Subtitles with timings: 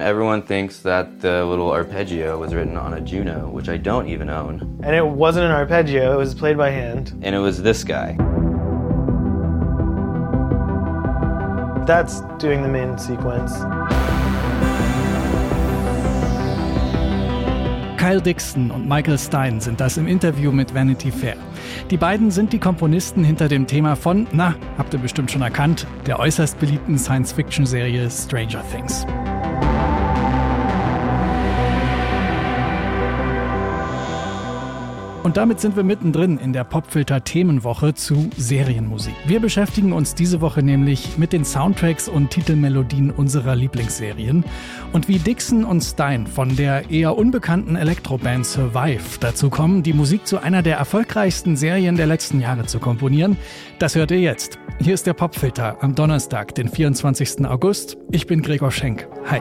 [0.00, 4.28] Everyone thinks that the little arpeggio was written on a Juno, which I don't even
[4.28, 4.80] own.
[4.82, 7.12] And it wasn't an arpeggio, it was played by hand.
[7.22, 8.16] And it was this guy.
[11.86, 13.52] That's doing the main sequence.
[17.96, 21.36] Kyle Dixon und Michael Stein sind das im Interview mit Vanity Fair.
[21.90, 25.86] Die beiden sind die Komponisten hinter dem Thema von, na, habt ihr bestimmt schon erkannt,
[26.08, 29.06] der äußerst beliebten Science-Fiction-Serie Stranger Things.
[35.24, 39.14] Und damit sind wir mittendrin in der Popfilter Themenwoche zu Serienmusik.
[39.26, 44.44] Wir beschäftigen uns diese Woche nämlich mit den Soundtracks und Titelmelodien unserer Lieblingsserien
[44.92, 50.26] und wie Dixon und Stein von der eher unbekannten Elektroband Survive dazu kommen, die Musik
[50.26, 53.38] zu einer der erfolgreichsten Serien der letzten Jahre zu komponieren.
[53.78, 54.58] Das hört ihr jetzt.
[54.78, 57.46] Hier ist der Popfilter am Donnerstag, den 24.
[57.46, 57.96] August.
[58.10, 59.08] Ich bin Gregor Schenk.
[59.30, 59.40] Hi.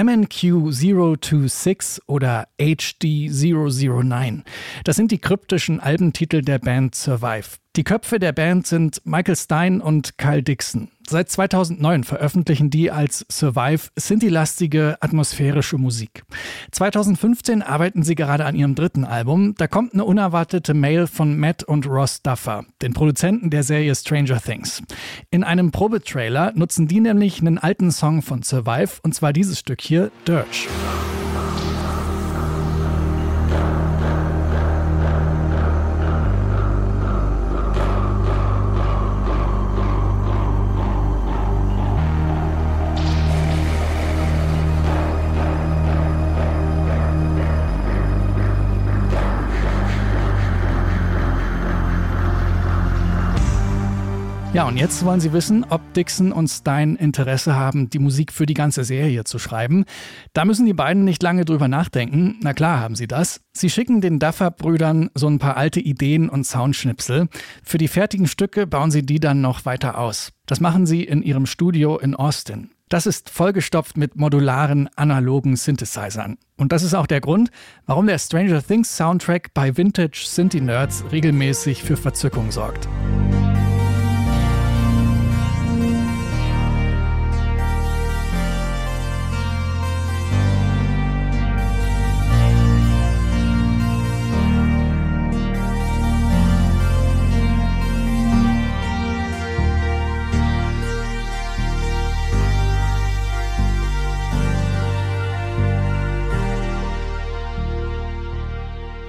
[0.00, 4.44] MNQ026 oder HD009.
[4.84, 7.58] Das sind die kryptischen Albentitel der Band Survive.
[7.76, 10.88] Die Köpfe der Band sind Michael Stein und Kyle Dixon.
[11.10, 16.22] Seit 2009 veröffentlichen die als Survive Sinti-lastige atmosphärische Musik.
[16.70, 19.56] 2015 arbeiten sie gerade an ihrem dritten Album.
[19.58, 24.40] Da kommt eine unerwartete Mail von Matt und Ross Duffer, den Produzenten der Serie Stranger
[24.40, 24.84] Things.
[25.32, 29.80] In einem Probetrailer nutzen die nämlich einen alten Song von Survive, und zwar dieses Stück
[29.80, 30.68] hier, Dirge.
[54.52, 58.46] Ja, und jetzt wollen Sie wissen, ob Dixon und Stein Interesse haben, die Musik für
[58.46, 59.84] die ganze Serie zu schreiben.
[60.32, 62.36] Da müssen die beiden nicht lange drüber nachdenken.
[62.42, 63.42] Na klar haben sie das.
[63.52, 67.28] Sie schicken den Duffer-Brüdern so ein paar alte Ideen und Soundschnipsel.
[67.62, 70.32] Für die fertigen Stücke bauen sie die dann noch weiter aus.
[70.46, 72.72] Das machen sie in ihrem Studio in Austin.
[72.88, 76.38] Das ist vollgestopft mit modularen, analogen Synthesizern.
[76.56, 77.52] Und das ist auch der Grund,
[77.86, 82.88] warum der Stranger Things Soundtrack bei Vintage Synthi Nerds regelmäßig für Verzückung sorgt.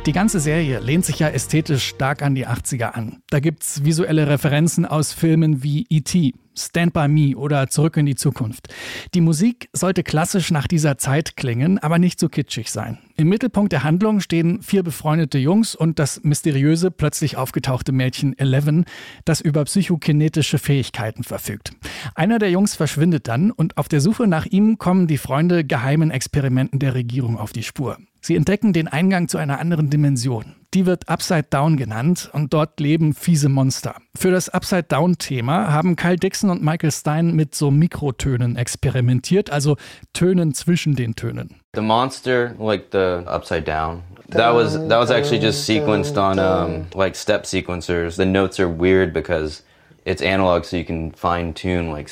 [0.07, 3.21] Die ganze Serie lehnt sich ja ästhetisch stark an die 80er an.
[3.29, 8.15] Da gibt's visuelle Referenzen aus Filmen wie E.T., Stand by Me oder Zurück in die
[8.15, 8.73] Zukunft.
[9.13, 12.97] Die Musik sollte klassisch nach dieser Zeit klingen, aber nicht so kitschig sein.
[13.15, 18.85] Im Mittelpunkt der Handlung stehen vier befreundete Jungs und das mysteriöse, plötzlich aufgetauchte Mädchen Eleven,
[19.23, 21.73] das über psychokinetische Fähigkeiten verfügt.
[22.15, 26.09] Einer der Jungs verschwindet dann und auf der Suche nach ihm kommen die Freunde geheimen
[26.09, 27.97] Experimenten der Regierung auf die Spur.
[28.23, 30.55] Sie entdecken den Eingang zu einer anderen Dimension.
[30.75, 33.95] Die wird Upside Down genannt und dort leben fiese Monster.
[34.15, 39.75] Für das Upside Down-Thema haben Kyle Dixon und Michael Stein mit so Mikrotönen experimentiert, also
[40.13, 41.55] Tönen zwischen den Tönen.
[41.73, 46.85] The monster, like the Upside Down, that was that was actually just sequenced on um,
[46.93, 48.17] like step sequencers.
[48.17, 49.63] The notes are weird because
[50.05, 52.09] it's analog, so you can fine tune like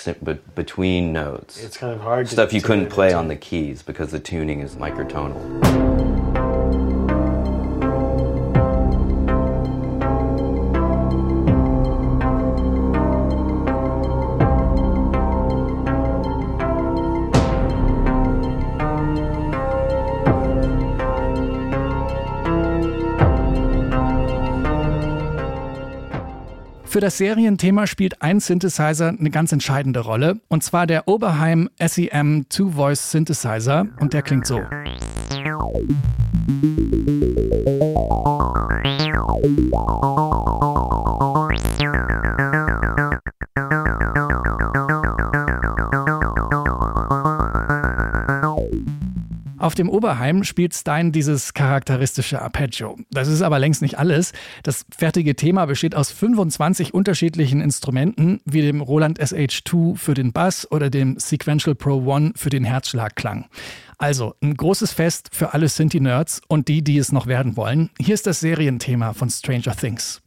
[0.55, 1.63] between notes.
[1.63, 2.27] It's kind of hard.
[2.27, 6.08] Stuff you couldn't play on the keys because the tuning is microtonal.
[26.99, 32.47] Für das Serienthema spielt ein Synthesizer eine ganz entscheidende Rolle, und zwar der Oberheim SEM
[32.49, 34.59] Two-Voice Synthesizer, und der klingt so.
[49.69, 52.97] Auf dem Oberheim spielt Stein dieses charakteristische Arpeggio.
[53.11, 54.33] Das ist aber längst nicht alles.
[54.63, 60.67] Das fertige Thema besteht aus 25 unterschiedlichen Instrumenten, wie dem Roland SH2 für den Bass
[60.71, 63.45] oder dem Sequential Pro One für den Herzschlagklang.
[63.99, 67.91] Also ein großes Fest für alle Sinti-Nerds und die, die es noch werden wollen.
[67.99, 70.23] Hier ist das Serienthema von Stranger Things.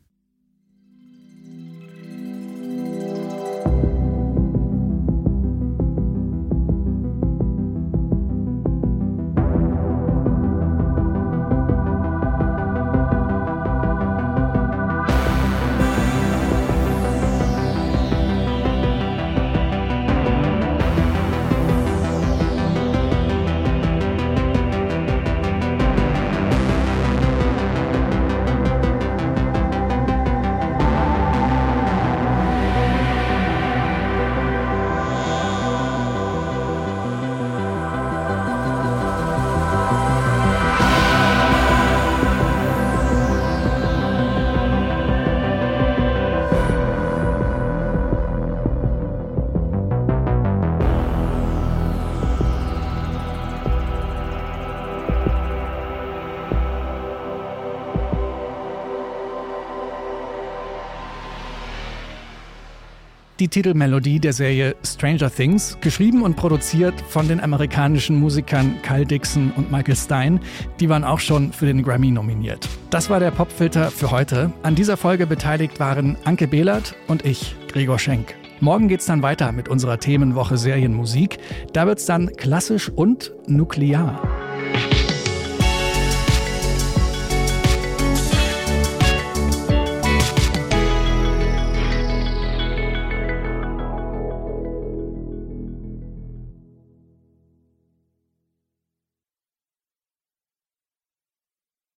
[63.43, 69.51] Die Titelmelodie der Serie Stranger Things, geschrieben und produziert von den amerikanischen Musikern Kyle Dixon
[69.57, 70.39] und Michael Stein.
[70.79, 72.69] Die waren auch schon für den Grammy nominiert.
[72.91, 74.53] Das war der Popfilter für heute.
[74.63, 78.37] An dieser Folge beteiligt waren Anke Behlert und ich, Gregor Schenk.
[78.61, 81.39] Morgen geht's dann weiter mit unserer Themenwoche Serienmusik.
[81.73, 84.23] Da wird's dann klassisch und nuklear.